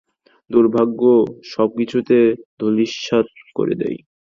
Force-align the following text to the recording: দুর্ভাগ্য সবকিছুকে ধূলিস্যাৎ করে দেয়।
দুর্ভাগ্য 0.49 1.01
সবকিছুকে 1.51 2.19
ধূলিস্যাৎ 2.59 3.27
করে 3.55 3.73
দেয়। 3.81 3.97